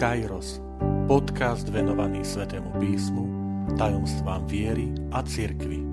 Kairos, 0.00 0.64
podcast 1.04 1.68
venovaný 1.68 2.24
Svetému 2.24 2.72
písmu, 2.80 3.24
tajomstvám 3.76 4.48
viery 4.48 4.88
a 5.12 5.20
cirkvi. 5.20 5.84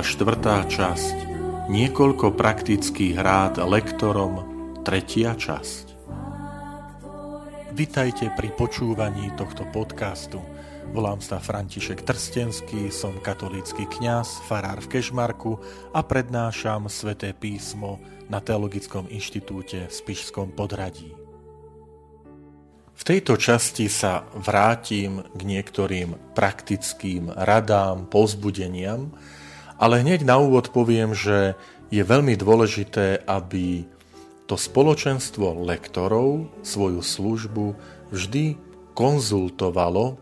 Štvrtá 0.00 0.64
časť 0.64 1.16
Niekoľko 1.68 2.40
praktických 2.40 3.20
rád 3.20 3.60
lektorom 3.68 4.48
Tretia 4.80 5.36
časť 5.36 5.92
Vitajte 7.76 8.32
pri 8.32 8.48
počúvaní 8.56 9.28
tohto 9.36 9.68
podcastu. 9.68 10.40
Volám 10.90 11.22
sa 11.22 11.38
František 11.38 12.02
Trstenský, 12.02 12.90
som 12.90 13.14
katolícky 13.22 13.86
kňaz, 13.86 14.42
farár 14.50 14.82
v 14.82 14.98
Kešmarku 14.98 15.54
a 15.94 16.02
prednášam 16.02 16.90
sväté 16.90 17.30
písmo 17.30 18.02
na 18.26 18.42
Teologickom 18.42 19.06
inštitúte 19.06 19.86
v 19.86 19.92
Spišskom 19.94 20.50
podradí. 20.50 21.14
V 22.90 23.02
tejto 23.06 23.38
časti 23.38 23.86
sa 23.86 24.26
vrátim 24.34 25.22
k 25.30 25.40
niektorým 25.46 26.34
praktickým 26.34 27.30
radám, 27.38 28.10
pozbudeniam, 28.10 29.14
ale 29.78 30.02
hneď 30.02 30.26
na 30.26 30.42
úvod 30.42 30.74
poviem, 30.74 31.14
že 31.14 31.54
je 31.94 32.02
veľmi 32.02 32.34
dôležité, 32.34 33.22
aby 33.30 33.86
to 34.50 34.58
spoločenstvo 34.58 35.54
lektorov 35.62 36.50
svoju 36.66 36.98
službu 36.98 37.78
vždy 38.10 38.58
konzultovalo 38.98 40.18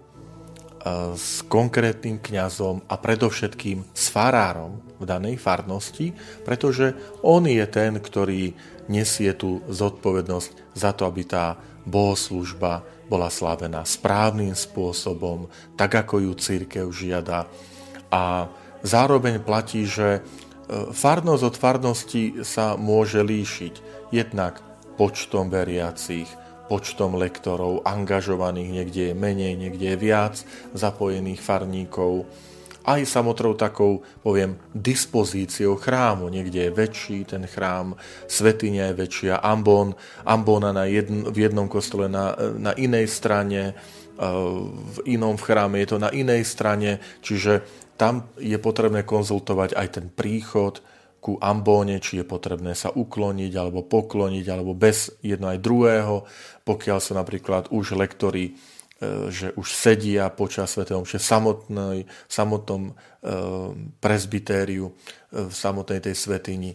s 1.19 1.43
konkrétnym 1.51 2.23
kňazom 2.23 2.87
a 2.87 2.95
predovšetkým 2.97 3.83
s 3.93 4.05
farárom 4.15 4.79
v 4.99 5.05
danej 5.05 5.37
farnosti, 5.39 6.15
pretože 6.47 6.95
on 7.23 7.47
je 7.47 7.65
ten, 7.67 7.99
ktorý 7.99 8.55
nesie 8.89 9.35
tú 9.35 9.61
zodpovednosť 9.69 10.75
za 10.75 10.91
to, 10.95 11.05
aby 11.05 11.23
tá 11.27 11.59
bohoslužba 11.85 12.85
bola 13.09 13.33
slávená 13.33 13.83
správnym 13.89 14.53
spôsobom, 14.53 15.49
tak 15.75 15.97
ako 15.97 16.29
ju 16.29 16.33
církev 16.37 16.87
žiada. 16.93 17.49
A 18.13 18.53
zároveň 18.85 19.41
platí, 19.41 19.89
že 19.89 20.21
e, 20.21 20.21
farnosť 20.93 21.43
od 21.43 21.57
farnosti 21.57 22.25
sa 22.45 22.77
môže 22.77 23.25
líšiť 23.25 23.75
jednak 24.13 24.61
počtom 25.01 25.49
veriacich, 25.49 26.29
počtom 26.69 27.17
lektorov 27.17 27.83
angažovaných, 27.89 28.71
niekde 28.71 29.03
je 29.11 29.15
menej, 29.17 29.57
niekde 29.57 29.97
je 29.97 29.99
viac 29.99 30.35
zapojených 30.77 31.41
farníkov, 31.41 32.29
aj 32.89 33.05
samotrou 33.05 33.53
takou, 33.53 34.01
poviem, 34.25 34.57
dispozíciou 34.73 35.77
chrámu. 35.77 36.33
Niekde 36.33 36.69
je 36.69 36.71
väčší 36.73 37.29
ten 37.29 37.45
chrám, 37.45 37.93
svetiňa 38.33 38.93
je 38.93 38.95
väčšia, 38.97 39.35
ambón, 39.45 39.93
ambóna 40.25 40.73
na 40.73 40.89
jedn, 40.89 41.29
v 41.29 41.45
jednom 41.45 41.69
kostole 41.69 42.09
na, 42.09 42.33
na 42.57 42.73
inej 42.73 43.13
strane, 43.13 43.77
eh, 43.77 44.25
v 44.73 44.99
inom 45.05 45.37
v 45.37 45.45
chráme 45.45 45.77
je 45.85 45.89
to 45.93 45.99
na 46.01 46.09
inej 46.09 46.49
strane, 46.49 46.97
čiže 47.21 47.61
tam 48.01 48.31
je 48.41 48.57
potrebné 48.57 49.05
konzultovať 49.05 49.77
aj 49.77 49.89
ten 50.01 50.07
príchod, 50.09 50.81
ku 51.19 51.37
ambóne, 51.43 51.99
či 51.99 52.23
je 52.23 52.25
potrebné 52.27 52.79
sa 52.79 52.95
ukloniť 52.95 53.53
alebo 53.59 53.85
pokloniť, 53.85 54.47
alebo 54.49 54.73
bez 54.73 55.19
jedno 55.21 55.51
aj 55.51 55.59
druhého, 55.59 56.17
pokiaľ 56.63 56.99
sa 57.03 57.13
napríklad 57.19 57.75
už 57.75 57.99
lektori 57.99 58.51
e, 58.51 58.53
že 59.29 59.51
už 59.59 59.67
sedia 59.67 60.31
počas 60.31 60.75
Sv. 60.75 60.87
Omše 60.87 61.19
samotnej, 61.19 62.07
samotnom 62.31 62.91
e, 62.91 62.93
presbytériu, 63.99 64.87
e, 64.89 64.93
v 65.51 65.53
samotnej 65.53 66.01
tej 66.01 66.15
svetini. 66.15 66.73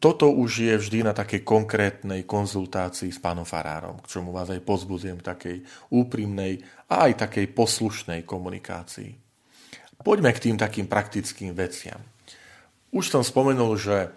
Toto 0.00 0.32
už 0.32 0.72
je 0.72 0.74
vždy 0.80 1.04
na 1.04 1.12
takej 1.12 1.44
konkrétnej 1.44 2.24
konzultácii 2.24 3.12
s 3.12 3.20
pánom 3.20 3.44
farárom, 3.44 4.00
k 4.00 4.08
čomu 4.08 4.32
vás 4.32 4.48
aj 4.48 4.64
pozbudzujem 4.64 5.20
takej 5.20 5.60
úprimnej 5.92 6.64
a 6.88 7.12
aj 7.12 7.28
takej 7.28 7.52
poslušnej 7.52 8.24
komunikácii. 8.24 9.12
Poďme 10.00 10.32
k 10.32 10.42
tým 10.48 10.56
takým 10.56 10.88
praktickým 10.88 11.52
veciam. 11.52 12.11
Už 12.92 13.08
som 13.08 13.24
spomenul, 13.24 13.80
že 13.80 14.12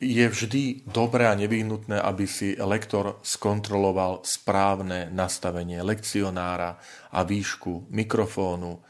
je 0.00 0.24
vždy 0.24 0.88
dobré 0.88 1.28
a 1.28 1.36
nevyhnutné, 1.36 2.00
aby 2.00 2.24
si 2.24 2.56
lektor 2.56 3.20
skontroloval 3.20 4.24
správne 4.24 5.12
nastavenie 5.12 5.84
lekcionára 5.84 6.80
a 7.12 7.20
výšku 7.20 7.92
mikrofónu. 7.92 8.80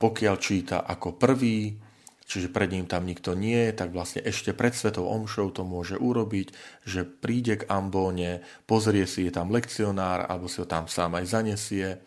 Pokiaľ 0.00 0.36
číta 0.40 0.88
ako 0.88 1.20
prvý, 1.20 1.76
čiže 2.24 2.48
pred 2.48 2.72
ním 2.72 2.88
tam 2.88 3.04
nikto 3.04 3.36
nie 3.36 3.76
tak 3.76 3.92
vlastne 3.92 4.24
ešte 4.24 4.56
pred 4.56 4.72
svetou 4.72 5.04
omšou 5.04 5.52
to 5.52 5.68
môže 5.68 6.00
urobiť, 6.00 6.56
že 6.88 7.04
príde 7.04 7.60
k 7.60 7.68
ambóne, 7.68 8.40
pozrie 8.64 9.04
si, 9.04 9.28
je 9.28 9.32
tam 9.36 9.52
lekcionár, 9.52 10.24
alebo 10.24 10.48
si 10.48 10.64
ho 10.64 10.66
tam 10.66 10.88
sám 10.88 11.12
aj 11.20 11.24
zanesie 11.28 12.00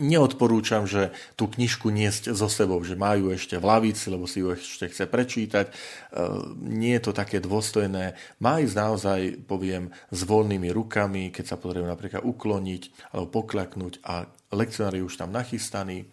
neodporúčam, 0.00 0.88
že 0.88 1.12
tú 1.36 1.46
knižku 1.46 1.92
niesť 1.92 2.32
so 2.32 2.48
sebou, 2.48 2.80
že 2.80 2.96
majú 2.96 3.30
ešte 3.30 3.60
v 3.60 3.68
lavici, 3.68 4.08
lebo 4.08 4.24
si 4.24 4.40
ju 4.40 4.56
ešte 4.56 4.88
chce 4.88 5.04
prečítať. 5.04 5.66
E, 5.68 5.72
nie 6.64 6.96
je 6.96 7.02
to 7.04 7.12
také 7.12 7.38
dôstojné. 7.38 8.16
Má 8.40 8.64
ísť 8.64 8.74
naozaj, 8.74 9.20
poviem, 9.44 9.92
s 10.08 10.20
voľnými 10.24 10.72
rukami, 10.72 11.28
keď 11.28 11.54
sa 11.54 11.56
potrebujem 11.60 11.92
napríklad 11.92 12.24
ukloniť 12.24 13.12
alebo 13.12 13.28
poklaknúť 13.28 14.00
a 14.02 14.24
lekcionár 14.50 14.96
je 14.96 15.04
už 15.04 15.20
tam 15.20 15.30
nachystaný. 15.30 16.08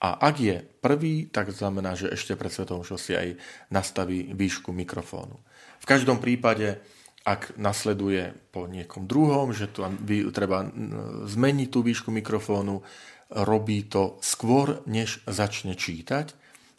A 0.00 0.16
ak 0.30 0.36
je 0.40 0.56
prvý, 0.80 1.28
tak 1.28 1.50
znamená, 1.52 1.98
že 1.98 2.08
ešte 2.08 2.38
pred 2.38 2.54
svetom 2.54 2.86
si 2.86 3.12
aj 3.18 3.36
nastaví 3.68 4.30
výšku 4.30 4.70
mikrofónu. 4.72 5.36
V 5.82 5.86
každom 5.86 6.22
prípade 6.22 6.80
ak 7.28 7.60
nasleduje 7.60 8.32
po 8.48 8.64
niekom 8.64 9.04
druhom, 9.04 9.52
že 9.52 9.68
tu 9.68 9.84
treba 10.32 10.64
zmeniť 11.28 11.68
tú 11.68 11.84
výšku 11.84 12.08
mikrofónu, 12.08 12.80
robí 13.28 13.84
to 13.84 14.16
skôr, 14.24 14.80
než 14.88 15.20
začne 15.28 15.76
čítať 15.76 16.32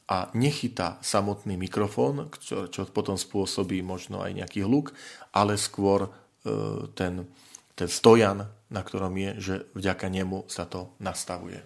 a 0.09 0.33
nechytá 0.33 0.97
samotný 1.05 1.53
mikrofón, 1.53 2.33
čo, 2.41 2.65
čo 2.65 2.89
potom 2.89 3.13
spôsobí 3.13 3.85
možno 3.85 4.25
aj 4.25 4.41
nejaký 4.41 4.65
hluk, 4.65 4.97
ale 5.37 5.53
skôr 5.61 6.09
e, 6.09 6.11
ten, 6.97 7.29
ten 7.77 7.89
stojan, 7.89 8.49
na 8.73 8.81
ktorom 8.81 9.13
je, 9.13 9.31
že 9.37 9.55
vďaka 9.77 10.09
nemu 10.09 10.49
sa 10.49 10.65
to 10.65 10.97
nastavuje. 10.97 11.61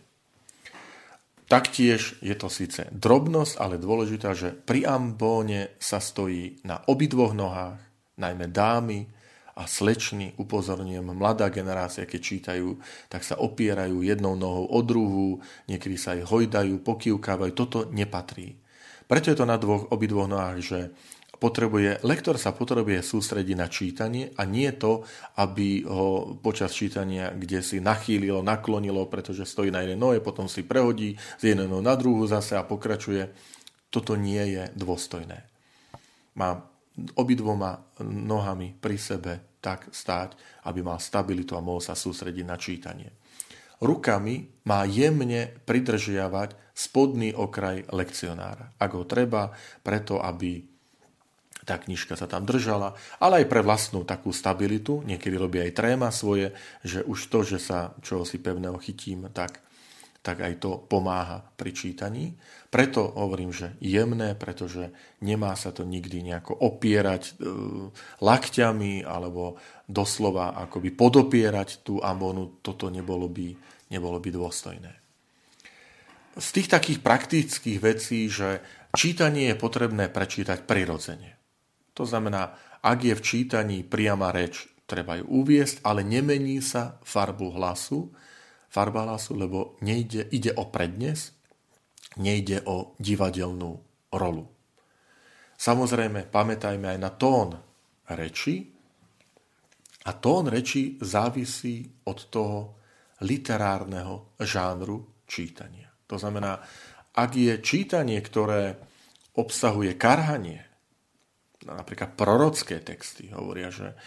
Taktiež 1.47 2.19
je 2.19 2.35
to 2.35 2.47
síce 2.51 2.87
drobnosť, 2.91 3.53
ale 3.59 3.79
dôležitá, 3.79 4.35
že 4.35 4.51
pri 4.51 4.87
ambóne 4.87 5.75
sa 5.79 6.03
stojí 6.03 6.63
na 6.67 6.83
obidvoch 6.87 7.31
nohách, 7.35 7.79
najmä 8.19 8.51
dámy, 8.51 9.07
a 9.53 9.69
slečny, 9.69 10.33
upozorňujem, 10.41 11.13
mladá 11.13 11.45
generácia, 11.53 12.09
keď 12.09 12.21
čítajú, 12.21 12.81
tak 13.05 13.21
sa 13.21 13.37
opierajú 13.37 14.01
jednou 14.01 14.33
nohou 14.33 14.65
o 14.65 14.79
druhú, 14.81 15.37
niekedy 15.69 15.93
sa 15.93 16.17
aj 16.17 16.25
hojdajú, 16.25 16.81
pokývkávajú. 16.81 17.51
Toto 17.53 17.79
nepatrí. 17.93 18.57
Preto 19.05 19.29
je 19.29 19.37
to 19.37 19.45
na 19.45 19.61
dvoch, 19.61 19.93
obidvoch 19.93 20.25
nohách, 20.25 20.59
že 20.63 20.79
potrebuje, 21.37 22.01
lektor 22.07 22.39
sa 22.39 22.55
potrebuje 22.55 23.03
sústrediť 23.03 23.55
na 23.59 23.67
čítanie 23.67 24.31
a 24.39 24.47
nie 24.47 24.71
to, 24.73 25.03
aby 25.37 25.83
ho 25.83 26.39
počas 26.39 26.71
čítania, 26.71 27.35
kde 27.35 27.59
si 27.59 27.77
nachýlilo, 27.83 28.39
naklonilo, 28.39 29.05
pretože 29.11 29.45
stojí 29.45 29.67
na 29.67 29.83
jednej 29.83 29.99
nohe, 29.99 30.17
potom 30.23 30.47
si 30.47 30.63
prehodí 30.63 31.19
z 31.37 31.53
jednej 31.53 31.67
nohy 31.67 31.83
na 31.83 31.99
druhú 31.99 32.23
zase 32.25 32.55
a 32.55 32.63
pokračuje. 32.63 33.29
Toto 33.91 34.17
nie 34.17 34.41
je 34.55 34.63
dôstojné. 34.73 35.45
Má 36.33 36.72
obidvoma 37.17 37.81
nohami 38.05 38.77
pri 38.77 38.97
sebe 38.97 39.33
tak 39.63 39.89
stáť, 39.89 40.35
aby 40.67 40.83
mal 40.83 40.99
stabilitu 40.99 41.55
a 41.55 41.63
mohol 41.63 41.79
sa 41.79 41.97
sústrediť 41.97 42.45
na 42.45 42.57
čítanie. 42.59 43.09
Rukami 43.83 44.63
má 44.69 44.85
jemne 44.87 45.51
pridržiavať 45.67 46.55
spodný 46.71 47.35
okraj 47.35 47.87
lekcionára, 47.91 48.75
ak 48.79 48.91
ho 48.95 49.03
treba, 49.03 49.51
preto 49.81 50.19
aby 50.19 50.63
tá 51.63 51.79
knižka 51.79 52.19
sa 52.19 52.27
tam 52.27 52.43
držala, 52.43 52.91
ale 53.23 53.43
aj 53.43 53.47
pre 53.47 53.63
vlastnú 53.63 54.03
takú 54.03 54.35
stabilitu, 54.35 54.99
niekedy 55.07 55.35
robí 55.39 55.63
aj 55.63 55.79
tréma 55.79 56.11
svoje, 56.11 56.51
že 56.83 57.07
už 57.07 57.31
to, 57.31 57.39
že 57.47 57.59
sa 57.63 57.95
čoho 58.03 58.27
si 58.27 58.35
pevného 58.39 58.75
chytím, 58.83 59.31
tak 59.31 59.63
tak 60.23 60.39
aj 60.39 60.63
to 60.63 60.79
pomáha 60.87 61.43
pri 61.59 61.75
čítaní. 61.75 62.31
Preto 62.73 63.05
hovorím, 63.05 63.53
že 63.53 63.77
jemné, 63.77 64.33
pretože 64.33 64.89
nemá 65.21 65.53
sa 65.53 65.69
to 65.69 65.85
nikdy 65.85 66.25
nejako 66.25 66.57
opierať 66.57 67.23
e, 67.29 67.33
lakťami 68.17 69.05
alebo 69.05 69.61
doslova 69.85 70.57
akoby 70.57 70.89
podopierať 70.89 71.85
tú 71.85 72.01
amonu. 72.01 72.57
Toto 72.65 72.89
nebolo 72.89 73.29
by, 73.29 73.53
nebolo 73.93 74.17
by 74.17 74.29
dôstojné. 74.33 74.91
Z 76.33 76.47
tých 76.49 76.65
takých 76.73 77.05
praktických 77.05 77.77
vecí, 77.77 78.25
že 78.25 78.65
čítanie 78.97 79.53
je 79.53 79.61
potrebné 79.61 80.09
prečítať 80.09 80.65
prirodzene. 80.65 81.37
To 81.93 82.09
znamená, 82.09 82.57
ak 82.81 83.05
je 83.05 83.13
v 83.13 83.21
čítaní 83.21 83.77
priama 83.85 84.33
reč, 84.33 84.65
treba 84.89 85.21
ju 85.21 85.29
uviesť, 85.29 85.85
ale 85.85 86.01
nemení 86.01 86.57
sa 86.57 86.97
farbu 87.05 87.53
hlasu, 87.53 88.09
farba 88.73 89.05
hlasu, 89.05 89.37
lebo 89.37 89.77
nejde, 89.85 90.25
ide 90.33 90.57
o 90.57 90.65
prednes. 90.73 91.37
Nejde 92.17 92.65
o 92.65 92.93
divadelnú 92.99 93.71
rolu. 94.13 94.45
Samozrejme, 95.57 96.27
pamätajme 96.27 96.97
aj 96.97 96.99
na 96.99 97.11
tón 97.13 97.49
reči. 98.11 98.67
A 100.03 100.11
tón 100.19 100.51
reči 100.51 100.99
závisí 100.99 101.87
od 102.03 102.19
toho 102.27 102.59
literárneho 103.23 104.35
žánru 104.43 105.23
čítania. 105.23 105.87
To 106.11 106.19
znamená, 106.19 106.59
ak 107.15 107.31
je 107.31 107.63
čítanie, 107.63 108.19
ktoré 108.19 108.75
obsahuje 109.39 109.95
karhanie, 109.95 110.59
napríklad 111.63 112.19
prorocké 112.19 112.83
texty 112.83 113.31
hovoria, 113.31 113.71
že 113.71 113.95
e, 113.95 113.97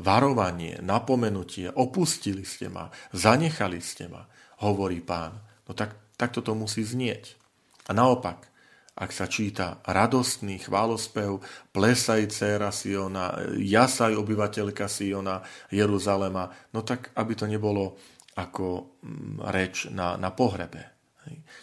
varovanie, 0.00 0.80
napomenutie, 0.80 1.68
opustili 1.68 2.48
ste 2.48 2.72
ma, 2.72 2.88
zanechali 3.12 3.84
ste 3.84 4.08
ma, 4.08 4.24
hovorí 4.64 5.04
pán. 5.04 5.36
No 5.68 5.76
tak, 5.76 6.16
tak 6.16 6.32
toto 6.32 6.56
musí 6.56 6.80
znieť. 6.80 7.43
A 7.84 7.92
naopak, 7.92 8.48
ak 8.94 9.10
sa 9.10 9.26
číta 9.26 9.82
radostný 9.82 10.62
chválospev, 10.62 11.42
plesaj 11.74 12.30
dcera 12.30 12.70
Siona, 12.70 13.34
jasaj 13.58 14.14
obyvateľka 14.14 14.86
Siona, 14.86 15.42
Jeruzalema, 15.74 16.46
no 16.70 16.80
tak 16.86 17.10
aby 17.18 17.32
to 17.34 17.50
nebolo 17.50 17.98
ako 18.38 18.98
mm, 19.02 19.42
reč 19.50 19.90
na, 19.90 20.14
na 20.14 20.30
pohrebe. 20.30 20.94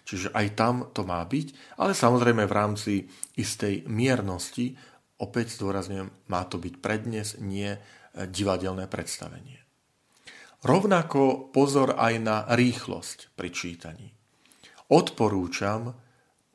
Čiže 0.01 0.33
aj 0.33 0.47
tam 0.57 0.75
to 0.89 1.05
má 1.05 1.21
byť, 1.21 1.77
ale 1.77 1.93
samozrejme 1.93 2.49
v 2.49 2.55
rámci 2.57 2.93
istej 3.37 3.85
miernosti, 3.85 4.73
opäť 5.21 5.53
zdôrazňujem, 5.61 6.09
má 6.33 6.41
to 6.49 6.57
byť 6.57 6.73
prednes, 6.81 7.37
nie 7.37 7.77
divadelné 8.11 8.89
predstavenie. 8.89 9.61
Rovnako 10.61 11.53
pozor 11.53 11.97
aj 11.97 12.13
na 12.21 12.37
rýchlosť 12.49 13.33
pri 13.33 13.49
čítaní. 13.49 14.13
Odporúčam 14.91 15.95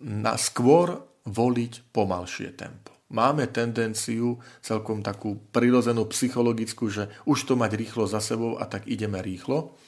na 0.03 0.37
skôr 0.37 1.01
voliť 1.27 1.91
pomalšie 1.91 2.53
tempo. 2.55 2.97
Máme 3.07 3.47
tendenciu, 3.47 4.43
celkom 4.59 4.99
takú 4.99 5.39
prirodzenú 5.55 6.11
psychologickú, 6.11 6.91
že 6.91 7.07
už 7.23 7.47
to 7.47 7.55
mať 7.55 7.79
rýchlo 7.79 8.05
za 8.11 8.19
sebou 8.19 8.59
a 8.59 8.67
tak 8.67 8.91
ideme 8.91 9.23
rýchlo. 9.23 9.79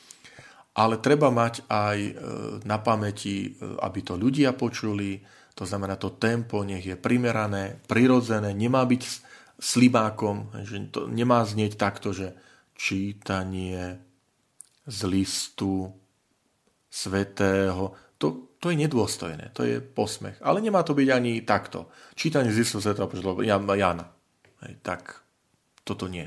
Ale 0.79 1.03
treba 1.03 1.35
mať 1.35 1.67
aj 1.67 1.99
e, 1.99 2.13
na 2.63 2.79
pamäti, 2.79 3.51
e, 3.51 3.75
aby 3.83 4.01
to 4.07 4.15
ľudia 4.15 4.55
počuli, 4.55 5.19
to 5.59 5.67
znamená, 5.67 5.99
to 5.99 6.15
tempo 6.15 6.63
nech 6.63 6.87
je 6.87 6.95
primerané, 6.95 7.83
prirodzené, 7.91 8.55
nemá 8.55 8.87
byť 8.87 9.03
slibákom, 9.59 10.55
že 10.63 10.79
to 10.95 11.11
nemá 11.11 11.43
znieť 11.43 11.75
takto, 11.75 12.15
že 12.15 12.39
čítanie 12.79 13.99
z 14.87 14.99
listu 15.11 15.91
svetého, 16.87 17.99
to, 18.23 18.48
to 18.59 18.75
je 18.75 18.77
nedôstojné, 18.77 19.55
to 19.55 19.63
je 19.63 19.79
posmech. 19.79 20.39
Ale 20.43 20.59
nemá 20.59 20.83
to 20.83 20.95
byť 20.95 21.09
ani 21.15 21.47
takto. 21.47 21.91
Čítanie 22.19 22.51
z 22.51 22.67
Isu 22.67 22.83
Sveta 22.83 23.07
Jana. 23.79 24.07
Hej, 24.67 24.75
tak 24.83 25.23
toto 25.87 26.11
nie. 26.11 26.27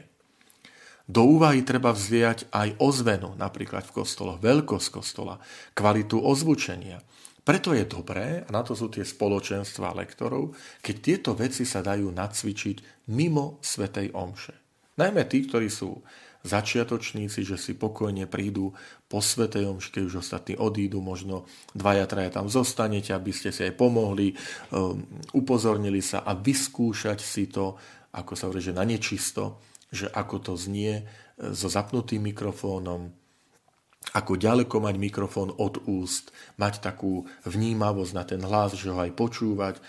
Do 1.11 1.27
úvahy 1.27 1.67
treba 1.67 1.91
vziať 1.91 2.47
aj 2.55 2.79
ozvenu, 2.79 3.35
napríklad 3.35 3.83
v 3.83 3.95
kostoloch, 3.99 4.39
veľkosť 4.39 4.87
kostola, 4.95 5.43
kvalitu 5.75 6.15
ozvučenia. 6.23 7.03
Preto 7.43 7.75
je 7.75 7.83
dobré, 7.83 8.47
a 8.47 8.49
na 8.53 8.63
to 8.63 8.77
sú 8.77 8.87
tie 8.87 9.03
spoločenstva 9.03 9.97
lektorov, 9.97 10.55
keď 10.79 10.95
tieto 11.03 11.31
veci 11.35 11.67
sa 11.67 11.83
dajú 11.83 12.07
nacvičiť 12.15 13.09
mimo 13.11 13.59
Svetej 13.59 14.15
Omše. 14.15 14.55
Najmä 14.95 15.27
tí, 15.27 15.43
ktorí 15.49 15.67
sú 15.67 15.99
začiatočníci, 16.41 17.45
že 17.45 17.57
si 17.57 17.77
pokojne 17.77 18.25
prídu 18.25 18.73
po 19.05 19.21
Svetej 19.21 19.69
keď 19.77 20.03
už 20.07 20.15
ostatní 20.25 20.57
odídu, 20.57 21.03
možno 21.03 21.45
dvaja, 21.77 22.09
traja 22.09 22.41
tam 22.41 22.49
zostanete, 22.49 23.13
aby 23.13 23.29
ste 23.29 23.53
si 23.53 23.61
aj 23.67 23.77
pomohli, 23.77 24.33
um, 24.73 25.05
upozornili 25.37 26.01
sa 26.01 26.25
a 26.25 26.33
vyskúšať 26.33 27.19
si 27.21 27.45
to, 27.51 27.77
ako 28.11 28.31
sa 28.35 28.49
hovorí, 28.49 28.59
že 28.63 28.75
na 28.75 28.83
nečisto, 28.83 29.61
že 29.91 30.07
ako 30.07 30.35
to 30.39 30.53
znie 30.55 31.03
e, 31.03 31.03
so 31.51 31.67
zapnutým 31.67 32.23
mikrofónom, 32.31 33.11
ako 34.17 34.33
ďaleko 34.33 34.81
mať 34.81 34.95
mikrofón 34.97 35.53
od 35.53 35.85
úst, 35.85 36.33
mať 36.57 36.81
takú 36.81 37.27
vnímavosť 37.45 38.13
na 38.15 38.23
ten 38.25 38.41
hlas, 38.41 38.73
že 38.73 38.89
ho 38.89 38.99
aj 38.99 39.13
počúvať, 39.13 39.75
e, 39.77 39.81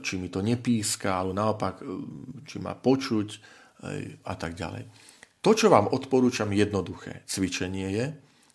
či 0.00 0.16
mi 0.16 0.32
to 0.32 0.40
nepíska, 0.40 1.12
ale 1.12 1.36
naopak, 1.36 1.80
e, 1.80 1.84
či 2.48 2.56
ma 2.58 2.76
počuť 2.76 3.60
a 4.22 4.38
tak 4.38 4.54
ďalej. 4.54 4.86
To, 5.42 5.58
čo 5.58 5.74
vám 5.74 5.90
odporúčam, 5.90 6.54
jednoduché 6.54 7.26
cvičenie 7.26 7.90
je, 7.90 8.06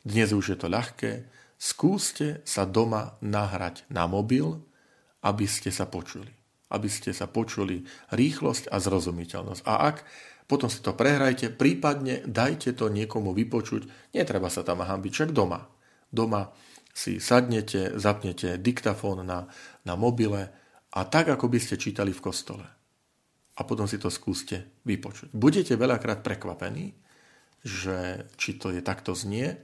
dnes 0.07 0.31
už 0.31 0.55
je 0.55 0.57
to 0.57 0.71
ľahké, 0.71 1.27
skúste 1.59 2.39
sa 2.47 2.63
doma 2.63 3.19
nahrať 3.19 3.83
na 3.91 4.07
mobil, 4.07 4.63
aby 5.19 5.43
ste 5.43 5.67
sa 5.67 5.83
počuli. 5.83 6.31
Aby 6.71 6.87
ste 6.87 7.11
sa 7.11 7.27
počuli 7.27 7.83
rýchlosť 8.15 8.71
a 8.71 8.79
zrozumiteľnosť. 8.79 9.61
A 9.67 9.73
ak 9.91 10.07
potom 10.47 10.71
si 10.71 10.79
to 10.79 10.95
prehrajte, 10.95 11.51
prípadne 11.51 12.23
dajte 12.23 12.71
to 12.71 12.87
niekomu 12.87 13.35
vypočuť, 13.35 14.15
netreba 14.15 14.47
sa 14.47 14.63
tam 14.63 14.79
hambiť, 14.79 15.11
však 15.11 15.31
doma. 15.35 15.67
Doma 16.07 16.55
si 16.95 17.19
sadnete, 17.19 17.99
zapnete 17.99 18.55
diktafón 18.55 19.27
na, 19.27 19.51
na 19.83 19.99
mobile 19.99 20.55
a 20.95 21.03
tak, 21.03 21.35
ako 21.35 21.51
by 21.51 21.59
ste 21.59 21.75
čítali 21.75 22.15
v 22.15 22.23
kostole 22.23 22.76
a 23.57 23.61
potom 23.65 23.89
si 23.89 23.97
to 23.97 24.13
skúste 24.13 24.85
vypočuť. 24.85 25.33
Budete 25.33 25.73
veľakrát 25.73 26.21
prekvapení, 26.21 26.93
že 27.65 28.29
či 28.37 28.61
to 28.61 28.69
je 28.69 28.85
takto 28.85 29.17
znie. 29.17 29.57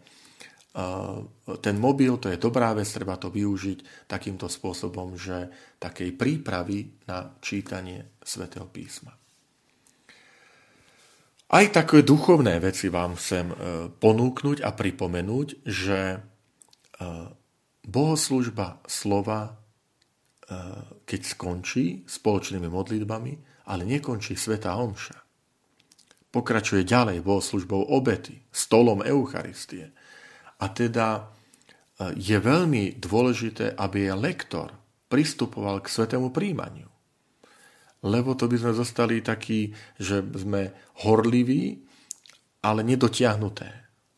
Ten 1.62 1.76
mobil, 1.78 2.18
to 2.18 2.34
je 2.34 2.42
dobrá 2.42 2.74
vec, 2.74 2.90
treba 2.90 3.14
to 3.22 3.30
využiť 3.30 4.10
takýmto 4.10 4.50
spôsobom, 4.50 5.14
že 5.14 5.54
takej 5.78 6.18
prípravy 6.18 7.06
na 7.06 7.38
čítanie 7.38 8.18
svätého 8.26 8.66
písma. 8.66 9.14
Aj 11.54 11.70
také 11.70 12.02
duchovné 12.02 12.58
veci 12.58 12.90
vám 12.90 13.14
chcem 13.14 13.54
e, 13.54 13.56
ponúknuť 13.94 14.66
a 14.66 14.74
pripomenúť, 14.74 15.62
že 15.62 16.18
e, 16.18 16.20
bohoslužba 17.86 18.82
slova, 18.90 19.42
e, 19.46 19.52
keď 21.06 21.22
skončí 21.22 22.10
spoločnými 22.10 22.66
modlitbami, 22.66 23.53
ale 23.70 23.88
nekončí 23.88 24.36
Sveta 24.36 24.76
Omša. 24.76 25.18
Pokračuje 26.34 26.82
ďalej 26.82 27.22
službou 27.22 27.94
obety, 27.94 28.42
stolom 28.50 29.06
Eucharistie. 29.06 29.94
A 30.58 30.66
teda 30.74 31.08
e, 31.20 31.24
je 32.18 32.38
veľmi 32.42 32.98
dôležité, 32.98 33.78
aby 33.78 34.10
je 34.10 34.14
lektor 34.18 34.74
pristupoval 35.14 35.86
k 35.86 35.94
svetému 35.94 36.34
príjmaniu. 36.34 36.90
Lebo 38.04 38.34
to 38.34 38.50
by 38.50 38.58
sme 38.58 38.74
zostali 38.74 39.22
takí, 39.22 39.72
že 40.02 40.26
sme 40.34 40.74
horliví, 41.06 41.86
ale 42.66 42.82
nedotiahnuté. 42.82 43.70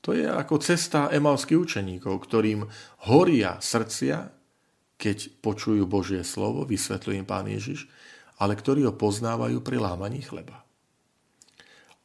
To 0.08 0.16
je 0.16 0.24
ako 0.24 0.62
cesta 0.62 1.12
emalských 1.12 1.60
učeníkov, 1.60 2.16
ktorým 2.24 2.64
horia 3.12 3.60
srdcia, 3.60 4.32
keď 4.96 5.18
počujú 5.44 5.84
Božie 5.90 6.24
slovo, 6.24 6.64
vysvetľuje 6.64 7.16
im 7.20 7.28
Pán 7.28 7.50
Ježiš, 7.52 7.90
ale 8.40 8.54
ktorí 8.56 8.84
ho 8.84 8.94
poznávajú 8.96 9.64
pri 9.64 9.78
lámaní 9.80 10.24
chleba. 10.24 10.64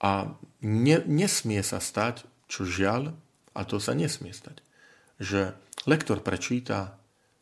A 0.01 0.33
ne, 0.65 0.97
nesmie 1.05 1.61
sa 1.61 1.83
stať, 1.83 2.25
čo 2.49 2.65
žiaľ, 2.65 3.13
a 3.53 3.61
to 3.67 3.83
sa 3.83 3.93
nesmie 3.93 4.33
stať, 4.33 4.63
že 5.21 5.53
lektor 5.85 6.23
prečíta 6.23 6.97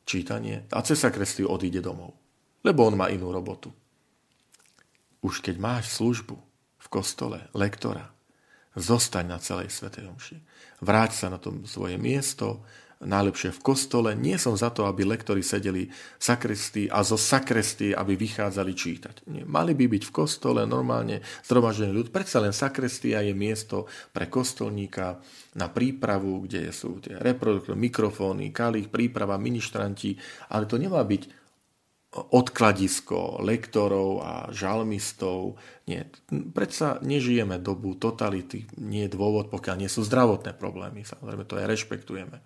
čítanie 0.09 0.65
a 0.73 0.81
cez 0.83 0.99
sakrestiu 1.05 1.53
odíde 1.53 1.85
domov, 1.85 2.17
lebo 2.65 2.89
on 2.89 2.97
má 2.97 3.13
inú 3.13 3.31
robotu. 3.31 3.71
Už 5.21 5.45
keď 5.45 5.61
máš 5.61 5.95
službu 6.01 6.37
v 6.79 6.87
kostole 6.89 7.47
lektora, 7.53 8.11
zostaň 8.79 9.25
na 9.27 9.39
celej 9.43 9.75
Svetej 9.75 10.07
Omši. 10.09 10.37
Vráť 10.81 11.13
sa 11.13 11.27
na 11.29 11.43
to 11.43 11.51
svoje 11.67 11.99
miesto, 11.99 12.63
najlepšie 12.99 13.55
v 13.55 13.63
kostole. 13.63 14.11
Nie 14.19 14.43
som 14.43 14.59
za 14.59 14.75
to, 14.75 14.83
aby 14.91 15.07
lektori 15.07 15.39
sedeli 15.43 15.87
v 15.87 16.23
sakrestii 16.23 16.91
a 16.91 17.07
zo 17.07 17.15
sakrestie, 17.15 17.95
aby 17.95 18.19
vychádzali 18.19 18.73
čítať. 18.75 19.15
Nie. 19.31 19.47
Mali 19.47 19.79
by 19.79 19.87
byť 19.87 20.03
v 20.11 20.15
kostole 20.15 20.67
normálne 20.67 21.23
zhromaždený 21.47 21.95
ľud. 21.95 22.09
Predsa 22.11 22.43
len 22.43 22.51
sakrestia 22.51 23.23
je 23.23 23.35
miesto 23.39 23.87
pre 24.11 24.27
kostolníka 24.27 25.23
na 25.55 25.71
prípravu, 25.71 26.43
kde 26.47 26.75
sú 26.75 26.99
tie 26.99 27.15
reproduktory, 27.23 27.79
mikrofóny, 27.79 28.51
kalich, 28.51 28.91
príprava, 28.91 29.39
ministranti, 29.39 30.19
ale 30.51 30.67
to 30.67 30.75
nemá 30.75 31.03
byť 31.07 31.51
odkladisko 32.09 33.45
lektorov 33.45 34.25
a 34.25 34.33
žalmistov. 34.49 35.61
Nie, 35.85 36.09
predsa 36.57 36.97
nežijeme 37.05 37.61
dobu 37.61 38.01
totality, 38.01 38.65
nie 38.81 39.05
je 39.07 39.13
dôvod, 39.13 39.53
pokiaľ 39.53 39.77
nie 39.77 39.91
sú 39.93 40.03
zdravotné 40.03 40.57
problémy. 40.57 41.05
Samozrejme, 41.05 41.45
to 41.45 41.61
aj 41.61 41.69
rešpektujeme. 41.69 42.41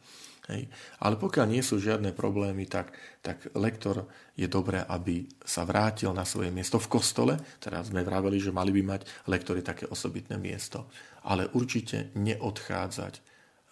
Hej. 0.53 0.69
Ale 1.01 1.17
pokiaľ 1.17 1.47
nie 1.49 1.65
sú 1.65 1.81
žiadne 1.81 2.13
problémy, 2.13 2.69
tak, 2.69 2.93
tak 3.25 3.49
lektor 3.57 4.05
je 4.37 4.45
dobré, 4.45 4.85
aby 4.85 5.25
sa 5.41 5.65
vrátil 5.65 6.13
na 6.13 6.29
svoje 6.29 6.53
miesto 6.53 6.77
v 6.77 6.93
kostole. 6.93 7.35
Teraz 7.57 7.89
sme 7.89 8.05
vraveli, 8.05 8.37
že 8.37 8.53
mali 8.53 8.69
by 8.77 8.83
mať 8.85 9.01
lektory 9.33 9.65
také 9.65 9.89
osobitné 9.89 10.37
miesto. 10.37 10.93
Ale 11.25 11.49
určite 11.57 12.13
neodchádzať 12.21 13.15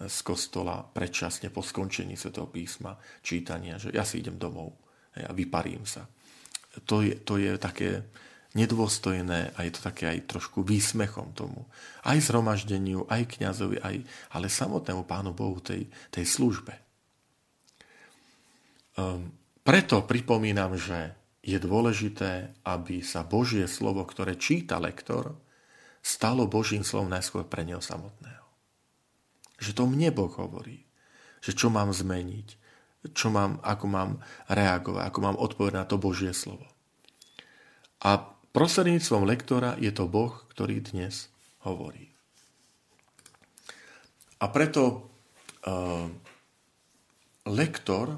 z 0.00 0.18
kostola 0.24 0.80
predčasne 0.80 1.52
po 1.52 1.60
skončení 1.60 2.16
Svetého 2.16 2.48
písma 2.48 2.96
čítania, 3.20 3.76
že 3.76 3.92
ja 3.92 4.00
si 4.00 4.24
idem 4.24 4.40
domov 4.40 4.72
a 5.12 5.36
vyparím 5.36 5.84
sa. 5.84 6.08
To 6.88 7.04
je, 7.04 7.20
to 7.20 7.36
je 7.36 7.60
také 7.60 8.08
nedôstojné 8.54 9.54
a 9.54 9.58
je 9.62 9.72
to 9.72 9.80
také 9.86 10.10
aj 10.10 10.26
trošku 10.26 10.66
výsmechom 10.66 11.30
tomu. 11.38 11.70
Aj 12.02 12.18
zhromaždeniu, 12.18 13.06
aj 13.06 13.38
kňazovi, 13.38 13.78
aj, 13.78 13.96
ale 14.34 14.46
samotnému 14.50 15.06
Pánu 15.06 15.30
Bohu 15.30 15.62
tej, 15.62 15.86
tej 16.10 16.26
službe. 16.26 16.74
Um, 18.98 19.30
preto 19.62 20.02
pripomínam, 20.02 20.74
že 20.74 21.14
je 21.46 21.56
dôležité, 21.62 22.52
aby 22.66 23.00
sa 23.06 23.22
Božie 23.22 23.70
slovo, 23.70 24.02
ktoré 24.02 24.34
číta 24.34 24.82
lektor, 24.82 25.38
stalo 26.02 26.50
Božím 26.50 26.82
slovom 26.82 27.12
najskôr 27.12 27.46
pre 27.46 27.62
neho 27.62 27.80
samotného. 27.80 28.44
Že 29.60 29.70
to 29.76 29.84
mne 29.86 30.10
Boh 30.10 30.32
hovorí. 30.32 30.84
Že 31.40 31.52
čo 31.56 31.68
mám 31.72 31.92
zmeniť, 31.94 32.48
čo 33.16 33.32
mám, 33.32 33.62
ako 33.64 33.86
mám 33.88 34.10
reagovať, 34.50 35.02
ako 35.06 35.18
mám 35.24 35.36
odpovedať 35.40 35.76
na 35.80 35.86
to 35.88 35.96
Božie 35.96 36.32
slovo. 36.36 36.68
A 38.04 38.39
prostredníctvom 38.52 39.22
lektora 39.26 39.76
je 39.78 39.90
to 39.94 40.10
Boh, 40.10 40.34
ktorý 40.50 40.82
dnes 40.82 41.30
hovorí. 41.62 42.10
A 44.40 44.48
preto 44.48 45.12
uh, 45.68 46.08
lektor 47.44 48.16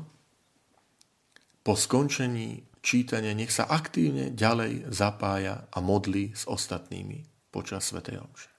po 1.62 1.74
skončení 1.74 2.62
čítania 2.82 3.34
nech 3.34 3.54
sa 3.54 3.70
aktívne 3.70 4.34
ďalej 4.34 4.90
zapája 4.90 5.70
a 5.70 5.78
modlí 5.78 6.34
s 6.34 6.46
ostatnými 6.50 7.22
počas 7.54 7.86
Sv. 7.86 8.02
Omše. 8.02 8.50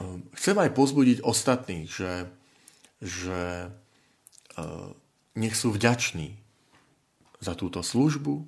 Ehm, 0.00 0.28
chcem 0.36 0.56
aj 0.60 0.70
pozbudiť 0.76 1.18
ostatných, 1.24 1.88
že, 1.88 2.28
že 3.00 3.72
ehm, 4.56 4.92
nech 5.36 5.56
sú 5.56 5.72
vďační 5.72 6.36
za 7.40 7.56
túto 7.56 7.80
službu. 7.80 8.44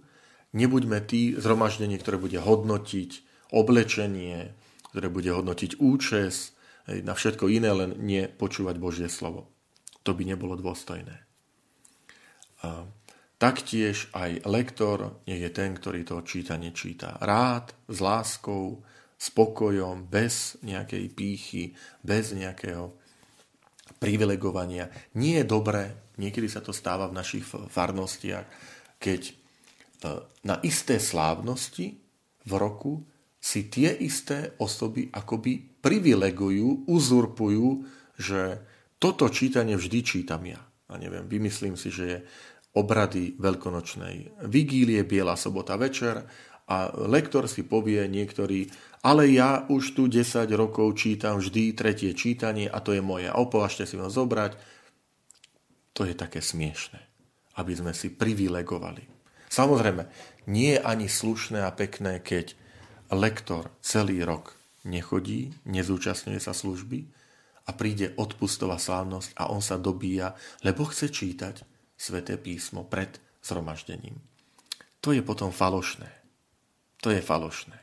Nebuďme 0.52 1.00
tí 1.04 1.32
zhromaždenie, 1.36 1.96
ktoré 1.96 2.20
bude 2.20 2.36
hodnotiť 2.36 3.10
oblečenie, 3.52 4.52
ktoré 4.92 5.08
bude 5.08 5.32
hodnotiť 5.32 5.80
účes, 5.80 6.52
na 6.82 7.14
všetko 7.14 7.46
iné, 7.46 7.70
len 7.72 7.94
nie 8.02 8.26
Božie 8.76 9.06
slovo. 9.06 9.48
To 10.02 10.12
by 10.12 10.26
nebolo 10.26 10.58
dôstojné. 10.58 11.14
Ehm, 12.66 12.90
Taktiež 13.42 14.06
aj 14.14 14.46
lektor 14.46 15.18
nech 15.26 15.42
je 15.42 15.50
ten, 15.50 15.74
ktorý 15.74 16.06
to 16.06 16.22
čítanie 16.22 16.70
číta 16.70 17.18
rád, 17.18 17.74
s 17.90 17.98
láskou, 17.98 18.86
spokojom, 19.18 20.06
bez 20.06 20.62
nejakej 20.62 21.10
pýchy, 21.10 21.74
bez 22.06 22.38
nejakého 22.38 22.94
privilegovania. 23.98 24.94
Nie 25.18 25.42
je 25.42 25.50
dobré, 25.50 26.14
niekedy 26.22 26.46
sa 26.46 26.62
to 26.62 26.70
stáva 26.70 27.10
v 27.10 27.18
našich 27.18 27.42
farnostiach, 27.50 28.46
keď 29.02 29.34
na 30.42 30.58
isté 30.66 30.98
slávnosti 30.98 31.98
v 32.42 32.52
roku 32.58 33.06
si 33.42 33.66
tie 33.66 33.90
isté 33.98 34.54
osoby 34.62 35.10
akoby 35.10 35.82
privilegujú, 35.82 36.86
uzurpujú, 36.86 37.66
že 38.14 38.62
toto 39.02 39.26
čítanie 39.26 39.74
vždy 39.74 39.98
čítam 40.06 40.46
ja. 40.46 40.62
A 40.86 40.94
neviem, 40.94 41.26
vymyslím 41.26 41.74
si, 41.74 41.90
že 41.90 42.04
je 42.06 42.18
obrady 42.78 43.34
veľkonočnej 43.36 44.46
vigílie, 44.46 45.02
Biela 45.02 45.34
sobota 45.34 45.74
večer 45.74 46.22
a 46.70 46.88
lektor 46.94 47.50
si 47.50 47.66
povie 47.66 48.06
niektorý, 48.06 48.70
ale 49.02 49.28
ja 49.28 49.66
už 49.66 49.98
tu 49.98 50.06
10 50.06 50.46
rokov 50.54 50.94
čítam 50.94 51.42
vždy 51.42 51.74
tretie 51.74 52.14
čítanie 52.14 52.70
a 52.70 52.78
to 52.78 52.94
je 52.94 53.02
moje. 53.02 53.26
A 53.26 53.36
opovažte 53.36 53.84
si 53.84 53.98
ho 53.98 54.06
zobrať. 54.06 54.54
To 55.92 56.06
je 56.06 56.14
také 56.16 56.38
smiešne, 56.38 57.02
aby 57.58 57.72
sme 57.74 57.92
si 57.92 58.08
privilegovali. 58.08 59.11
Samozrejme, 59.52 60.08
nie 60.48 60.74
je 60.74 60.80
ani 60.80 61.12
slušné 61.12 61.60
a 61.60 61.76
pekné, 61.76 62.24
keď 62.24 62.56
lektor 63.12 63.68
celý 63.84 64.24
rok 64.24 64.56
nechodí, 64.88 65.52
nezúčastňuje 65.68 66.40
sa 66.40 66.56
služby 66.56 67.04
a 67.68 67.70
príde 67.76 68.16
odpustová 68.16 68.80
slávnosť 68.80 69.36
a 69.36 69.52
on 69.52 69.60
sa 69.60 69.76
dobíja, 69.76 70.32
lebo 70.64 70.88
chce 70.88 71.12
čítať 71.12 71.68
sväté 72.00 72.40
písmo 72.40 72.88
pred 72.88 73.20
zhromaždením. 73.44 74.16
To 75.04 75.12
je 75.12 75.20
potom 75.20 75.52
falošné. 75.52 76.08
To 77.04 77.12
je 77.12 77.20
falošné. 77.20 77.78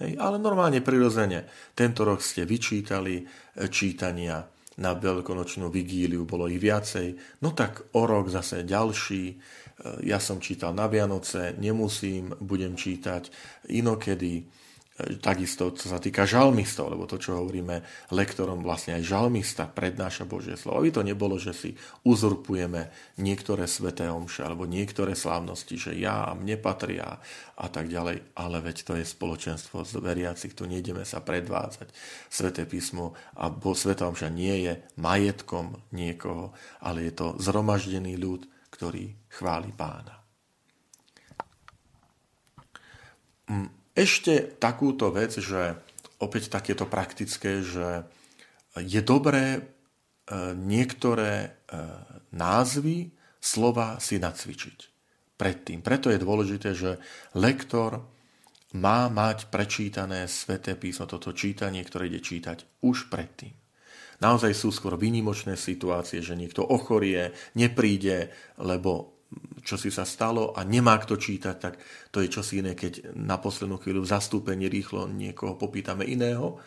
Hej, 0.00 0.16
ale 0.16 0.40
normálne 0.40 0.80
prirodzene. 0.80 1.44
Tento 1.76 2.08
rok 2.08 2.20
ste 2.20 2.48
vyčítali 2.48 3.20
e, 3.20 3.24
čítania 3.68 4.44
na 4.76 4.92
veľkonočnú 4.92 5.72
vigíliu, 5.72 6.28
bolo 6.28 6.46
ich 6.52 6.60
viacej. 6.60 7.40
No 7.40 7.56
tak 7.56 7.96
o 7.96 8.04
rok 8.04 8.28
zase 8.28 8.62
ďalší. 8.62 9.40
E, 9.86 10.10
ja 10.10 10.18
som 10.18 10.42
čítal 10.42 10.74
na 10.74 10.90
Vianoce, 10.90 11.54
nemusím, 11.62 12.34
budem 12.42 12.74
čítať 12.74 13.30
inokedy 13.70 14.50
Takisto, 14.96 15.76
čo 15.76 15.92
sa 15.92 16.00
týka 16.00 16.24
žalmistov, 16.24 16.88
lebo 16.88 17.04
to, 17.04 17.20
čo 17.20 17.36
hovoríme 17.36 17.84
lektorom, 18.16 18.64
vlastne 18.64 18.96
aj 18.96 19.04
žalmista 19.04 19.68
prednáša 19.68 20.24
Božie 20.24 20.56
slovo. 20.56 20.80
Aby 20.80 20.88
to 20.88 21.04
nebolo, 21.04 21.36
že 21.36 21.52
si 21.52 21.70
uzurpujeme 22.08 22.88
niektoré 23.20 23.68
sveté 23.68 24.08
omše 24.08 24.40
alebo 24.40 24.64
niektoré 24.64 25.12
slávnosti, 25.12 25.76
že 25.76 25.92
ja 26.00 26.24
a 26.24 26.32
mne 26.32 26.56
patria 26.56 27.20
a 27.60 27.66
tak 27.68 27.92
ďalej. 27.92 28.24
Ale 28.40 28.56
veď 28.64 28.76
to 28.88 28.92
je 28.96 29.04
spoločenstvo 29.04 29.84
z 29.84 30.00
veriacich, 30.00 30.56
tu 30.56 30.64
nejdeme 30.64 31.04
sa 31.04 31.20
predvádzať. 31.20 31.92
Sveté 32.32 32.64
písmo 32.64 33.12
a 33.36 33.52
bo 33.52 33.76
sveta 33.76 34.08
omša 34.08 34.32
nie 34.32 34.64
je 34.64 34.72
majetkom 34.96 35.76
niekoho, 35.92 36.56
ale 36.80 37.04
je 37.04 37.12
to 37.12 37.36
zhromaždený 37.36 38.16
ľud, 38.16 38.48
ktorý 38.76 39.32
chváli 39.32 39.72
pána. 39.72 40.14
Mm 43.48 43.76
ešte 43.96 44.60
takúto 44.60 45.08
vec, 45.08 45.40
že 45.40 45.80
opäť 46.20 46.52
takéto 46.52 46.84
praktické, 46.84 47.64
že 47.64 48.04
je 48.76 49.00
dobré 49.00 49.56
e, 49.56 49.60
niektoré 50.52 51.32
e, 51.40 51.48
názvy 52.36 53.08
slova 53.40 53.96
si 53.96 54.20
nacvičiť 54.20 54.78
predtým. 55.40 55.80
Preto 55.80 56.12
je 56.12 56.20
dôležité, 56.20 56.76
že 56.76 57.00
lektor 57.32 58.04
má 58.76 59.08
mať 59.08 59.48
prečítané 59.48 60.28
sveté 60.28 60.76
písmo, 60.76 61.08
toto 61.08 61.32
čítanie, 61.32 61.80
ktoré 61.80 62.12
ide 62.12 62.20
čítať 62.20 62.84
už 62.84 63.08
predtým. 63.08 63.56
Naozaj 64.22 64.52
sú 64.56 64.72
skôr 64.72 64.96
výnimočné 64.96 65.60
situácie, 65.60 66.24
že 66.24 66.38
niekto 66.38 66.64
ochorie, 66.64 67.36
nepríde, 67.52 68.32
lebo 68.56 69.16
čo 69.66 69.74
si 69.74 69.90
sa 69.90 70.06
stalo 70.06 70.54
a 70.54 70.62
nemá 70.62 70.94
kto 71.02 71.18
čítať, 71.18 71.56
tak 71.58 71.74
to 72.14 72.22
je 72.22 72.30
čosi 72.30 72.62
iné, 72.62 72.78
keď 72.78 73.12
na 73.18 73.36
poslednú 73.42 73.82
chvíľu 73.82 74.06
v 74.06 74.12
zastúpení 74.14 74.70
rýchlo 74.70 75.10
niekoho 75.10 75.58
popýtame 75.58 76.06
iného, 76.06 76.62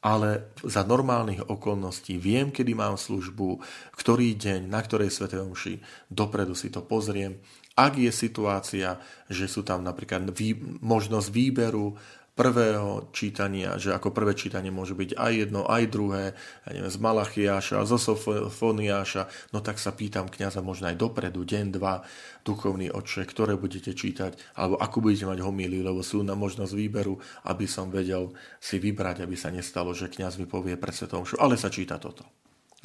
ale 0.00 0.56
za 0.64 0.80
normálnych 0.80 1.52
okolností 1.52 2.16
viem, 2.16 2.48
kedy 2.48 2.72
mám 2.72 2.96
službu, 2.96 3.60
ktorý 4.00 4.32
deň, 4.32 4.60
na 4.66 4.80
ktorej 4.80 5.12
svetej 5.12 5.44
omši, 5.44 5.74
dopredu 6.08 6.56
si 6.56 6.72
to 6.72 6.80
pozriem. 6.80 7.36
Ak 7.76 8.00
je 8.00 8.08
situácia, 8.08 8.96
že 9.28 9.44
sú 9.44 9.60
tam 9.60 9.84
napríklad 9.84 10.32
vý, 10.32 10.56
možnosť 10.80 11.28
výberu, 11.28 11.94
prvého 12.34 13.10
čítania, 13.10 13.76
že 13.76 13.92
ako 13.92 14.14
prvé 14.14 14.32
čítanie 14.32 14.72
môže 14.72 14.96
byť 14.96 15.18
aj 15.18 15.32
jedno, 15.34 15.66
aj 15.66 15.84
druhé, 15.90 16.24
ja 16.64 16.70
neviem, 16.72 16.88
z 16.88 16.98
Malachiáša, 17.02 17.84
zo 17.84 17.98
Sofoniáša, 17.98 19.52
no 19.52 19.60
tak 19.60 19.76
sa 19.76 19.92
pýtam 19.92 20.30
kniaza 20.30 20.64
možno 20.64 20.88
aj 20.88 20.96
dopredu, 20.96 21.42
deň, 21.42 21.66
dva, 21.74 22.00
duchovný 22.46 22.88
oče, 22.88 23.28
ktoré 23.28 23.58
budete 23.60 23.92
čítať, 23.92 24.56
alebo 24.56 24.80
ako 24.80 24.96
budete 25.04 25.28
mať 25.28 25.38
homíliu, 25.44 25.84
lebo 25.84 26.00
sú 26.00 26.24
na 26.24 26.32
možnosť 26.38 26.72
výberu, 26.72 27.18
aby 27.50 27.66
som 27.68 27.92
vedel 27.92 28.32
si 28.62 28.80
vybrať, 28.80 29.26
aby 29.26 29.36
sa 29.36 29.52
nestalo, 29.52 29.92
že 29.92 30.08
kňaz 30.08 30.40
mi 30.40 30.46
povie 30.48 30.80
pred 30.80 30.94
svetom 30.94 31.26
ale 31.36 31.60
sa 31.60 31.68
číta 31.68 32.00
toto. 32.00 32.24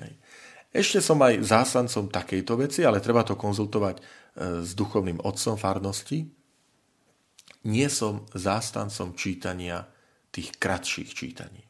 Hej. 0.02 0.20
Ešte 0.76 1.00
som 1.00 1.16
aj 1.24 1.40
zásancom 1.40 2.12
takejto 2.12 2.54
veci, 2.60 2.84
ale 2.84 3.00
treba 3.00 3.24
to 3.24 3.40
konzultovať 3.40 3.96
e, 3.96 4.02
s 4.60 4.76
duchovným 4.76 5.24
otcom 5.24 5.56
farnosti, 5.56 6.28
nie 7.66 7.90
som 7.90 8.30
zástancom 8.32 9.18
čítania 9.18 9.90
tých 10.30 10.56
kratších 10.56 11.12
čítaní. 11.12 11.66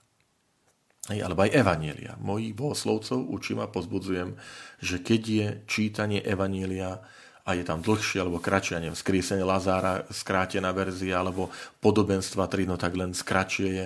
Hej, 1.06 1.22
alebo 1.22 1.46
aj 1.46 1.54
Evanielia. 1.54 2.18
Mojich 2.18 2.58
bohoslovcov 2.58 3.30
učím 3.30 3.62
a 3.62 3.70
pozbudzujem, 3.70 4.34
že 4.82 4.98
keď 5.06 5.22
je 5.22 5.48
čítanie 5.70 6.20
Evanielia 6.20 6.98
a 7.46 7.54
je 7.54 7.62
tam 7.62 7.86
dlhšie 7.86 8.26
alebo 8.26 8.42
kratšie, 8.42 8.82
neviem, 8.82 8.98
skrísenie 8.98 9.46
Lazára, 9.46 10.10
skrátená 10.10 10.74
verzia, 10.74 11.22
alebo 11.22 11.54
podobenstva 11.78 12.50
3, 12.50 12.66
no 12.66 12.76
tak 12.82 12.98
len 12.98 13.14
skratšie 13.14 13.68
je 13.70 13.86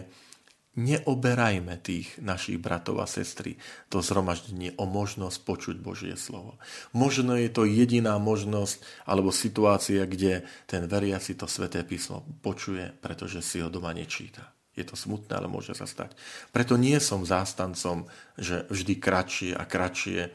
neoberajme 0.80 1.76
tých 1.84 2.16
našich 2.24 2.56
bratov 2.56 3.04
a 3.04 3.08
sestry, 3.08 3.60
to 3.92 4.00
zhromaždenie 4.00 4.72
o 4.80 4.88
možnosť 4.88 5.38
počuť 5.44 5.76
Božie 5.84 6.16
slovo. 6.16 6.56
Možno 6.96 7.36
je 7.36 7.52
to 7.52 7.68
jediná 7.68 8.16
možnosť 8.16 8.80
alebo 9.04 9.36
situácia, 9.36 10.08
kde 10.08 10.48
ten 10.64 10.88
veriaci 10.88 11.36
to 11.36 11.52
sveté 11.52 11.84
písmo 11.84 12.24
počuje, 12.40 12.96
pretože 13.04 13.44
si 13.44 13.60
ho 13.60 13.68
doma 13.68 13.92
nečíta. 13.92 14.56
Je 14.80 14.88
to 14.88 14.96
smutné, 14.96 15.36
ale 15.36 15.52
môže 15.52 15.76
sa 15.76 15.84
stať. 15.84 16.16
Preto 16.56 16.80
nie 16.80 16.96
som 17.04 17.28
zástancom, 17.28 18.08
že 18.40 18.64
vždy 18.72 18.96
kratšie 18.96 19.52
a 19.52 19.68
kratšie 19.68 20.32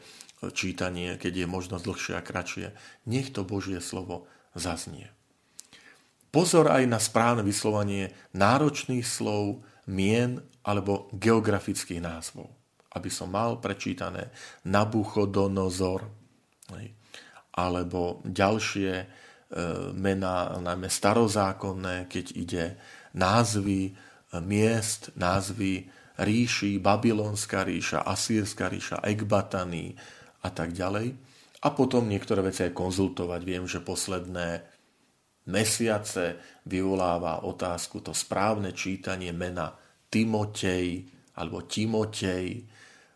čítanie, 0.53 1.17
keď 1.17 1.33
je 1.41 1.47
možnosť 1.49 1.81
dlhšie 1.81 2.13
a 2.13 2.21
kratšie. 2.21 2.67
Nech 3.09 3.33
to 3.33 3.41
Božie 3.41 3.81
slovo 3.81 4.29
zaznie. 4.53 5.09
Pozor 6.29 6.67
aj 6.67 6.83
na 6.85 6.99
správne 6.99 7.47
vyslovanie 7.47 8.11
náročných 8.35 9.07
slov, 9.07 9.63
mien 9.89 10.41
alebo 10.65 11.09
geografických 11.13 12.01
názvov. 12.01 12.49
Aby 12.95 13.09
som 13.11 13.29
mal 13.29 13.59
prečítané 13.59 14.31
Nabuchodonozor, 14.65 16.07
alebo 17.55 18.19
ďalšie 18.27 18.91
e, 18.99 19.05
mená, 19.95 20.59
najmä 20.59 20.91
starozákonné, 20.91 22.11
keď 22.11 22.25
ide 22.35 22.65
názvy 23.15 23.91
e, 23.91 23.93
miest, 24.43 25.15
názvy 25.15 25.87
ríši, 26.19 26.79
Babylonská 26.79 27.63
ríša, 27.63 28.03
Asýrska 28.03 28.67
ríša, 28.67 29.03
Ekbatany 29.03 29.95
a 30.43 30.49
tak 30.51 30.75
ďalej. 30.75 31.15
A 31.63 31.67
potom 31.73 32.05
niektoré 32.05 32.45
veci 32.45 32.67
aj 32.67 32.77
konzultovať. 32.77 33.41
Viem, 33.41 33.65
že 33.65 33.81
posledné 33.81 34.63
mesiace 35.49 36.41
vyvoláva 36.65 37.45
otázku 37.45 38.01
to 38.01 38.13
správne 38.13 38.73
čítanie 38.73 39.29
mena 39.29 39.73
Timotej 40.09 41.05
alebo 41.37 41.67
Timotej. 41.67 42.65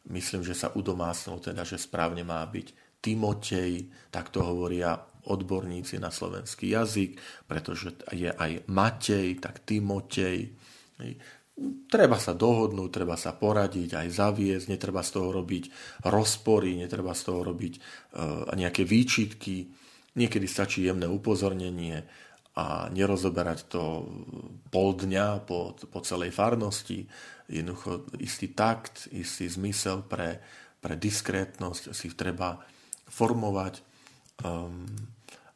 Myslím, 0.10 0.42
že 0.42 0.58
sa 0.58 0.74
udomácnil 0.74 1.40
teda, 1.40 1.64
že 1.64 1.80
správne 1.80 2.26
má 2.26 2.42
byť 2.46 3.00
Timotej, 3.00 3.88
tak 4.12 4.34
to 4.34 4.44
hovoria 4.44 5.00
odborníci 5.30 6.00
na 6.02 6.10
slovenský 6.10 6.74
jazyk, 6.74 7.46
pretože 7.46 7.96
je 8.16 8.32
aj 8.32 8.68
Matej, 8.72 9.38
tak 9.40 9.64
Timotej. 9.64 10.56
Treba 11.92 12.16
sa 12.16 12.32
dohodnúť, 12.32 12.90
treba 12.92 13.20
sa 13.20 13.36
poradiť, 13.36 14.00
aj 14.00 14.08
zaviesť, 14.16 14.66
netreba 14.72 15.04
z 15.04 15.20
toho 15.20 15.30
robiť 15.36 15.64
rozpory, 16.08 16.80
netreba 16.80 17.12
z 17.12 17.22
toho 17.28 17.44
robiť 17.44 17.74
e, 17.76 17.80
nejaké 18.56 18.88
výčitky, 18.88 19.68
Niekedy 20.18 20.48
stačí 20.50 20.86
jemné 20.86 21.06
upozornenie 21.06 22.06
a 22.58 22.90
nerozoberať 22.90 23.70
to 23.70 23.84
pol 24.68 24.90
dňa 24.98 25.46
po, 25.46 25.78
po 25.78 26.00
celej 26.02 26.34
farnosti. 26.34 27.06
Jednoducho 27.48 28.10
istý 28.20 28.52
takt, 28.52 29.08
istý 29.14 29.48
zmysel 29.48 30.04
pre, 30.04 30.42
pre 30.82 30.98
diskrétnosť 31.00 31.94
si 31.94 32.12
treba 32.18 32.60
formovať. 33.08 33.86
Um, 34.44 34.86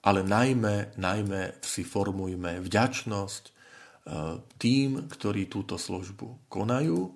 ale 0.04 0.20
najmä, 0.24 1.00
najmä 1.00 1.64
si 1.64 1.88
formujme 1.88 2.60
vďačnosť 2.60 3.44
uh, 3.48 4.40
tým, 4.60 5.08
ktorí 5.08 5.48
túto 5.48 5.80
službu 5.80 6.52
konajú 6.52 7.08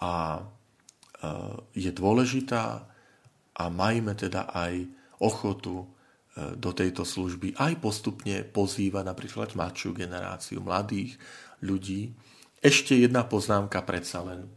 a 0.00 0.40
uh, 0.40 1.56
je 1.76 1.92
dôležitá 1.92 2.88
a 3.52 3.64
majme 3.68 4.16
teda 4.16 4.48
aj 4.48 4.88
ochotu 5.20 5.84
do 6.56 6.70
tejto 6.72 7.04
služby 7.04 7.58
aj 7.60 7.82
postupne 7.82 8.42
pozýva 8.46 9.04
napríklad 9.04 9.52
mladšiu 9.52 9.92
generáciu 9.92 10.64
mladých 10.64 11.20
ľudí. 11.60 12.16
Ešte 12.60 12.96
jedna 12.96 13.24
poznámka 13.24 13.80
predsa 13.84 14.24
len. 14.24 14.48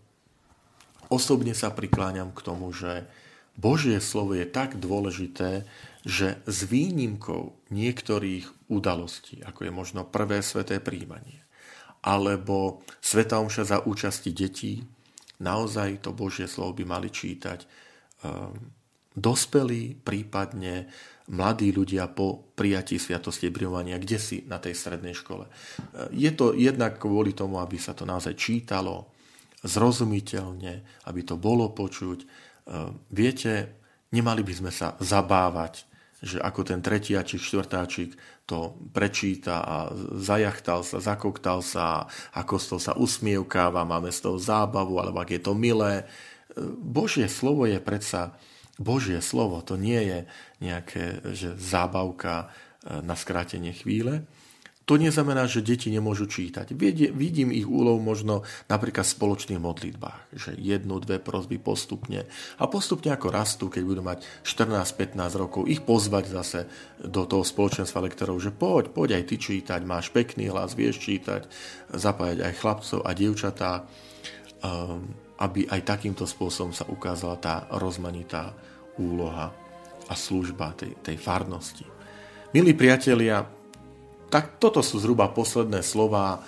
Osobne 1.12 1.52
sa 1.52 1.72
prikláňam 1.72 2.32
k 2.32 2.44
tomu, 2.44 2.72
že 2.72 3.08
Božie 3.54 4.02
slovo 4.02 4.34
je 4.34 4.50
tak 4.50 4.82
dôležité, 4.82 5.68
že 6.04 6.42
s 6.50 6.66
výnimkou 6.66 7.54
niektorých 7.70 8.68
udalostí, 8.68 9.40
ako 9.46 9.70
je 9.70 9.72
možno 9.72 10.02
prvé 10.04 10.42
sveté 10.42 10.82
príjmanie, 10.82 11.46
alebo 12.04 12.84
sveta 13.00 13.40
omša 13.40 13.64
za 13.64 13.78
účasti 13.86 14.34
detí, 14.34 14.84
naozaj 15.40 16.04
to 16.04 16.12
Božie 16.12 16.50
slovo 16.50 16.76
by 16.82 16.84
mali 16.84 17.08
čítať 17.14 17.64
um, 17.64 18.74
dospelí, 19.14 20.02
prípadne 20.02 20.90
mladí 21.32 21.72
ľudia 21.72 22.12
po 22.12 22.52
prijatí 22.58 23.00
sviatosti 23.00 23.48
briovania, 23.48 23.96
kde 23.96 24.18
si 24.20 24.38
na 24.44 24.60
tej 24.60 24.76
strednej 24.76 25.16
škole. 25.16 25.48
Je 26.12 26.32
to 26.36 26.52
jednak 26.52 27.00
kvôli 27.00 27.32
tomu, 27.32 27.64
aby 27.64 27.80
sa 27.80 27.96
to 27.96 28.04
naozaj 28.04 28.36
čítalo 28.36 29.08
zrozumiteľne, 29.64 31.08
aby 31.08 31.22
to 31.24 31.40
bolo 31.40 31.72
počuť. 31.72 32.20
Viete, 33.16 33.80
nemali 34.12 34.44
by 34.44 34.54
sme 34.54 34.72
sa 34.76 35.00
zabávať, 35.00 35.88
že 36.24 36.40
ako 36.40 36.64
ten 36.64 36.80
tretiačik, 36.80 37.40
štvrtáčik 37.40 38.16
to 38.48 38.76
prečíta 38.96 39.64
a 39.64 39.76
zajachtal 40.20 40.84
sa, 40.84 41.04
zakoktal 41.04 41.60
sa, 41.64 42.08
ako 42.36 42.56
z 42.60 42.68
sa 42.80 42.94
usmievkáva, 42.96 43.88
máme 43.88 44.12
z 44.12 44.20
toho 44.24 44.40
zábavu, 44.40 45.00
alebo 45.00 45.20
ak 45.20 45.36
je 45.36 45.42
to 45.44 45.56
milé. 45.56 46.08
Božie 46.80 47.28
slovo 47.28 47.68
je 47.68 47.80
predsa 47.80 48.36
Božie 48.82 49.22
slovo, 49.22 49.62
to 49.62 49.78
nie 49.78 50.02
je 50.02 50.20
nejaké 50.62 51.22
že 51.38 51.54
zábavka 51.58 52.50
e, 52.50 53.06
na 53.06 53.14
skrátenie 53.14 53.70
chvíle. 53.70 54.26
To 54.84 55.00
neznamená, 55.00 55.48
že 55.48 55.64
deti 55.64 55.88
nemôžu 55.88 56.28
čítať. 56.28 56.76
Vidím 57.16 57.56
ich 57.56 57.64
úlov 57.64 58.04
možno 58.04 58.44
napríklad 58.68 59.08
v 59.08 59.16
spoločných 59.16 59.62
modlitbách, 59.64 60.36
že 60.36 60.52
jednu, 60.60 61.00
dve 61.00 61.24
prosby 61.24 61.56
postupne 61.56 62.28
a 62.60 62.68
postupne 62.68 63.16
ako 63.16 63.32
rastú, 63.32 63.66
keď 63.72 63.84
budú 63.88 64.02
mať 64.04 64.28
14-15 64.44 65.40
rokov, 65.40 65.72
ich 65.72 65.80
pozvať 65.80 66.36
zase 66.36 66.60
do 67.00 67.24
toho 67.24 67.48
spoločenstva 67.48 68.04
lektorov, 68.04 68.44
že 68.44 68.52
poď, 68.52 68.92
poď 68.92 69.24
aj 69.24 69.32
ty 69.32 69.36
čítať, 69.40 69.80
máš 69.88 70.12
pekný 70.12 70.52
hlas, 70.52 70.76
vieš 70.76 71.00
čítať, 71.00 71.48
zapájať 71.96 72.44
aj 72.44 72.54
chlapcov 72.60 73.00
a 73.08 73.12
dievčatá. 73.16 73.88
Um, 74.60 75.23
aby 75.40 75.66
aj 75.66 75.82
takýmto 75.82 76.30
spôsobom 76.30 76.76
sa 76.76 76.86
ukázala 76.86 77.38
tá 77.42 77.56
rozmanitá 77.74 78.54
úloha 79.02 79.50
a 80.06 80.14
služba 80.14 80.78
tej, 80.78 80.94
tej 81.02 81.18
farnosti. 81.18 81.88
Milí 82.54 82.78
priatelia, 82.78 83.42
tak 84.30 84.62
toto 84.62 84.86
sú 84.86 85.02
zhruba 85.02 85.30
posledné 85.34 85.82
slova 85.82 86.38
e, 86.38 86.40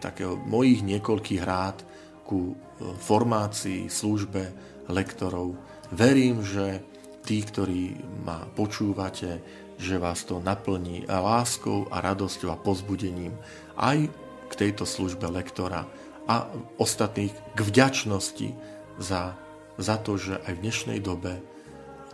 takého 0.00 0.40
mojich 0.40 0.80
niekoľkých 0.80 1.42
rád 1.44 1.84
ku 2.24 2.52
e, 2.52 2.54
formácii, 2.96 3.92
službe 3.92 4.52
lektorov. 4.88 5.52
Verím, 5.92 6.40
že 6.40 6.80
tí, 7.24 7.44
ktorí 7.44 7.96
ma 8.24 8.48
počúvate, 8.56 9.40
že 9.80 9.96
vás 9.96 10.24
to 10.28 10.40
naplní 10.44 11.08
láskou 11.08 11.88
a 11.88 12.04
radosťou 12.04 12.52
a 12.52 12.60
pozbudením 12.60 13.32
aj 13.80 14.08
k 14.48 14.52
tejto 14.52 14.84
službe 14.84 15.24
lektora 15.32 15.88
a 16.30 16.46
ostatných 16.78 17.34
k 17.58 17.58
vďačnosti 17.58 18.54
za, 19.02 19.34
za 19.74 19.96
to, 19.98 20.14
že 20.14 20.38
aj 20.46 20.52
v 20.54 20.62
dnešnej 20.62 20.98
dobe 21.02 21.42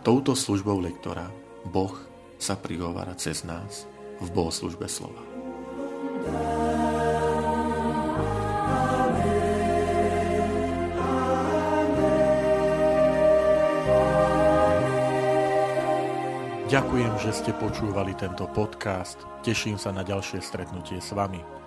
touto 0.01 0.33
službou 0.33 0.81
lektora 0.81 1.29
Boh 1.69 1.93
sa 2.41 2.57
prihovára 2.57 3.13
cez 3.13 3.45
nás 3.45 3.85
v 4.17 4.27
bohoslužbe 4.33 4.89
slova. 4.89 5.21
Ďakujem, 16.67 17.13
že 17.23 17.31
ste 17.31 17.51
počúvali 17.55 18.11
tento 18.17 18.43
podcast. 18.51 19.23
Teším 19.39 19.79
sa 19.79 19.95
na 19.95 20.03
ďalšie 20.03 20.43
stretnutie 20.43 20.99
s 20.99 21.15
vami. 21.15 21.66